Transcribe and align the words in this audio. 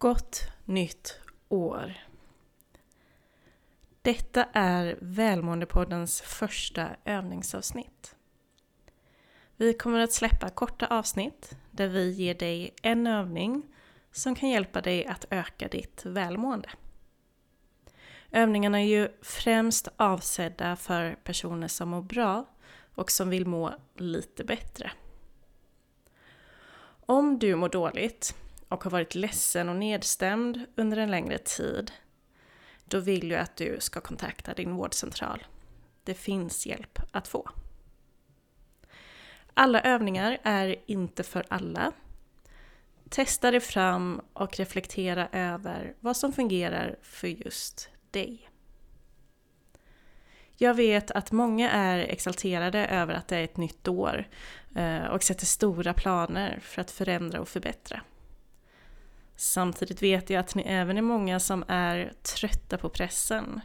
Gott 0.00 0.42
nytt 0.64 1.20
år! 1.48 1.94
Detta 4.02 4.44
är 4.52 4.98
Välmåendepoddens 5.00 6.20
första 6.20 6.88
övningsavsnitt. 7.04 8.16
Vi 9.56 9.74
kommer 9.74 10.00
att 10.00 10.12
släppa 10.12 10.48
korta 10.48 10.86
avsnitt 10.86 11.56
där 11.70 11.88
vi 11.88 12.10
ger 12.10 12.34
dig 12.34 12.74
en 12.82 13.06
övning 13.06 13.62
som 14.12 14.34
kan 14.34 14.48
hjälpa 14.48 14.80
dig 14.80 15.06
att 15.06 15.24
öka 15.30 15.68
ditt 15.68 16.02
välmående. 16.04 16.70
Övningarna 18.30 18.80
är 18.80 18.86
ju 18.86 19.08
främst 19.22 19.88
avsedda 19.96 20.76
för 20.76 21.14
personer 21.14 21.68
som 21.68 21.88
mår 21.88 22.02
bra 22.02 22.46
och 22.94 23.10
som 23.10 23.30
vill 23.30 23.46
må 23.46 23.74
lite 23.96 24.44
bättre. 24.44 24.92
Om 27.06 27.38
du 27.38 27.54
mår 27.54 27.68
dåligt 27.68 28.34
och 28.70 28.84
har 28.84 28.90
varit 28.90 29.14
ledsen 29.14 29.68
och 29.68 29.76
nedstämd 29.76 30.66
under 30.76 30.96
en 30.96 31.10
längre 31.10 31.38
tid, 31.38 31.92
då 32.84 33.00
vill 33.00 33.30
jag 33.30 33.40
att 33.40 33.56
du 33.56 33.76
ska 33.80 34.00
kontakta 34.00 34.54
din 34.54 34.74
vårdcentral. 34.74 35.46
Det 36.04 36.14
finns 36.14 36.66
hjälp 36.66 36.98
att 37.12 37.28
få. 37.28 37.50
Alla 39.54 39.80
övningar 39.80 40.38
är 40.42 40.76
inte 40.86 41.22
för 41.22 41.44
alla. 41.48 41.92
Testa 43.08 43.50
dig 43.50 43.60
fram 43.60 44.20
och 44.32 44.56
reflektera 44.56 45.28
över 45.32 45.94
vad 46.00 46.16
som 46.16 46.32
fungerar 46.32 46.96
för 47.02 47.28
just 47.28 47.90
dig. 48.10 48.50
Jag 50.56 50.74
vet 50.74 51.10
att 51.10 51.32
många 51.32 51.70
är 51.70 51.98
exalterade 51.98 52.86
över 52.86 53.14
att 53.14 53.28
det 53.28 53.36
är 53.36 53.44
ett 53.44 53.56
nytt 53.56 53.88
år 53.88 54.28
eh, 54.76 55.04
och 55.04 55.22
sätter 55.22 55.46
stora 55.46 55.94
planer 55.94 56.58
för 56.62 56.80
att 56.80 56.90
förändra 56.90 57.40
och 57.40 57.48
förbättra. 57.48 58.00
Samtidigt 59.40 60.02
vet 60.02 60.30
jag 60.30 60.40
att 60.40 60.54
ni 60.54 60.62
även 60.62 60.98
är 60.98 61.02
många 61.02 61.40
som 61.40 61.64
är 61.68 62.12
trötta 62.22 62.78
på 62.78 62.88
pressen. 62.88 63.60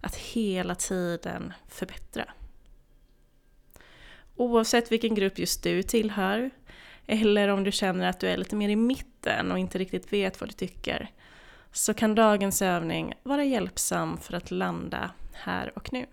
Att 0.00 0.16
hela 0.16 0.74
tiden 0.74 1.52
förbättra. 1.68 2.24
Oavsett 4.36 4.92
vilken 4.92 5.14
grupp 5.14 5.38
just 5.38 5.62
du 5.62 5.82
tillhör, 5.82 6.50
eller 7.06 7.48
om 7.48 7.64
du 7.64 7.72
känner 7.72 8.08
att 8.08 8.20
du 8.20 8.28
är 8.28 8.36
lite 8.36 8.56
mer 8.56 8.68
i 8.68 8.76
mitten 8.76 9.52
och 9.52 9.58
inte 9.58 9.78
riktigt 9.78 10.12
vet 10.12 10.40
vad 10.40 10.48
du 10.48 10.52
tycker, 10.52 11.10
så 11.72 11.94
kan 11.94 12.14
dagens 12.14 12.62
övning 12.62 13.14
vara 13.22 13.44
hjälpsam 13.44 14.18
för 14.18 14.34
att 14.34 14.50
landa 14.50 15.10
här 15.32 15.78
och 15.78 15.92
nu. 15.92 16.06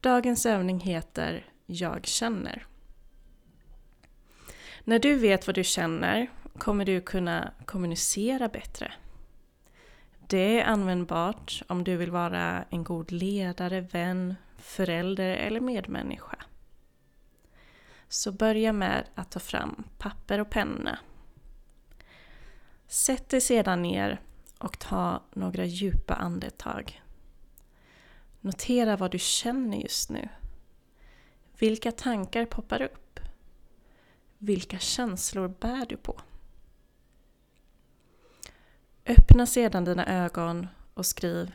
Dagens 0.00 0.46
övning 0.46 0.80
heter 0.80 1.46
Jag 1.66 2.06
känner. 2.06 2.66
När 4.84 4.98
du 4.98 5.14
vet 5.14 5.46
vad 5.46 5.54
du 5.54 5.64
känner 5.64 6.30
kommer 6.62 6.84
du 6.84 7.00
kunna 7.00 7.52
kommunicera 7.64 8.48
bättre. 8.48 8.92
Det 10.28 10.60
är 10.60 10.64
användbart 10.64 11.62
om 11.68 11.84
du 11.84 11.96
vill 11.96 12.10
vara 12.10 12.64
en 12.70 12.84
god 12.84 13.12
ledare, 13.12 13.80
vän, 13.80 14.34
förälder 14.56 15.30
eller 15.30 15.60
medmänniska. 15.60 16.36
Så 18.08 18.32
börja 18.32 18.72
med 18.72 19.04
att 19.14 19.30
ta 19.30 19.40
fram 19.40 19.84
papper 19.98 20.38
och 20.38 20.50
penna. 20.50 20.98
Sätt 22.86 23.28
dig 23.28 23.40
sedan 23.40 23.82
ner 23.82 24.20
och 24.58 24.78
ta 24.78 25.22
några 25.32 25.64
djupa 25.64 26.14
andetag. 26.14 27.02
Notera 28.40 28.96
vad 28.96 29.10
du 29.10 29.18
känner 29.18 29.78
just 29.78 30.10
nu. 30.10 30.28
Vilka 31.58 31.92
tankar 31.92 32.46
poppar 32.46 32.82
upp? 32.82 33.20
Vilka 34.38 34.78
känslor 34.78 35.48
bär 35.48 35.86
du 35.86 35.96
på? 35.96 36.20
Öppna 39.18 39.46
sedan 39.46 39.84
dina 39.84 40.06
ögon 40.06 40.68
och 40.94 41.06
skriv 41.06 41.54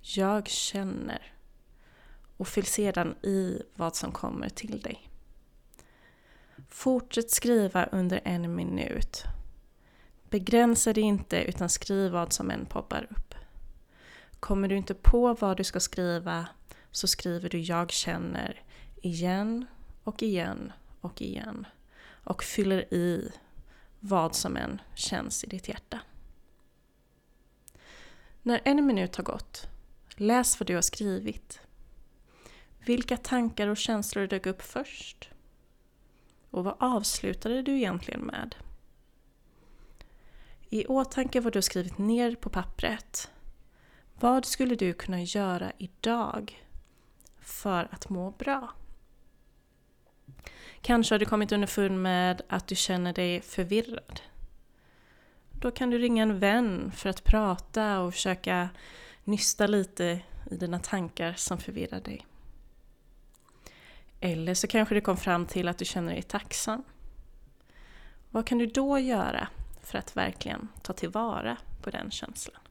Jag 0.00 0.48
känner 0.48 1.32
och 2.36 2.48
fyll 2.48 2.66
sedan 2.66 3.14
i 3.22 3.62
vad 3.74 3.96
som 3.96 4.12
kommer 4.12 4.48
till 4.48 4.80
dig. 4.80 5.10
Fortsätt 6.68 7.30
skriva 7.30 7.84
under 7.84 8.20
en 8.24 8.54
minut. 8.54 9.22
Begränsa 10.30 10.92
dig 10.92 11.02
inte 11.02 11.44
utan 11.44 11.68
skriv 11.68 12.12
vad 12.12 12.32
som 12.32 12.50
än 12.50 12.66
poppar 12.66 13.06
upp. 13.10 13.34
Kommer 14.40 14.68
du 14.68 14.76
inte 14.76 14.94
på 14.94 15.34
vad 15.34 15.56
du 15.56 15.64
ska 15.64 15.80
skriva 15.80 16.46
så 16.90 17.06
skriver 17.06 17.48
du 17.48 17.58
Jag 17.58 17.90
känner 17.90 18.62
igen 19.02 19.66
och 20.04 20.22
igen 20.22 20.72
och 21.00 21.22
igen 21.22 21.66
och 22.24 22.42
fyller 22.42 22.94
i 22.94 23.32
vad 24.00 24.34
som 24.34 24.56
än 24.56 24.80
känns 24.94 25.44
i 25.44 25.46
ditt 25.46 25.68
hjärta. 25.68 26.00
När 28.46 28.60
en 28.64 28.86
minut 28.86 29.16
har 29.16 29.24
gått, 29.24 29.68
läs 30.16 30.60
vad 30.60 30.66
du 30.66 30.74
har 30.74 30.82
skrivit. 30.82 31.60
Vilka 32.78 33.16
tankar 33.16 33.68
och 33.68 33.76
känslor 33.76 34.26
dök 34.26 34.46
upp 34.46 34.62
först? 34.62 35.30
Och 36.50 36.64
vad 36.64 36.76
avslutade 36.78 37.62
du 37.62 37.76
egentligen 37.76 38.20
med? 38.20 38.54
I 40.68 40.86
åtanke 40.86 41.40
vad 41.40 41.52
du 41.52 41.56
har 41.56 41.62
skrivit 41.62 41.98
ner 41.98 42.34
på 42.34 42.50
pappret. 42.50 43.30
Vad 44.14 44.44
skulle 44.44 44.74
du 44.74 44.92
kunna 44.92 45.22
göra 45.22 45.72
idag 45.78 46.64
för 47.40 47.88
att 47.90 48.08
må 48.08 48.30
bra? 48.30 48.72
Kanske 50.80 51.14
har 51.14 51.18
du 51.18 51.26
kommit 51.26 51.52
underfund 51.52 52.02
med 52.02 52.42
att 52.48 52.66
du 52.66 52.74
känner 52.74 53.12
dig 53.12 53.40
förvirrad. 53.40 54.20
Då 55.66 55.70
kan 55.72 55.90
du 55.90 55.98
ringa 55.98 56.22
en 56.22 56.38
vän 56.38 56.92
för 56.94 57.08
att 57.10 57.24
prata 57.24 58.00
och 58.00 58.14
försöka 58.14 58.68
nysta 59.24 59.66
lite 59.66 60.20
i 60.50 60.56
dina 60.56 60.78
tankar 60.78 61.32
som 61.32 61.58
förvirrar 61.58 62.00
dig. 62.00 62.26
Eller 64.20 64.54
så 64.54 64.66
kanske 64.66 64.94
du 64.94 65.00
kom 65.00 65.16
fram 65.16 65.46
till 65.46 65.68
att 65.68 65.78
du 65.78 65.84
känner 65.84 66.12
dig 66.12 66.22
tacksam. 66.22 66.82
Vad 68.30 68.46
kan 68.46 68.58
du 68.58 68.66
då 68.66 68.98
göra 68.98 69.48
för 69.82 69.98
att 69.98 70.16
verkligen 70.16 70.68
ta 70.82 70.92
tillvara 70.92 71.56
på 71.82 71.90
den 71.90 72.10
känslan? 72.10 72.65